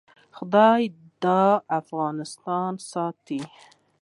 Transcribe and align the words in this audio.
خدای 0.37 0.83
دې 1.23 1.43
افغانستان 1.79 2.71
ساتي 2.91 3.41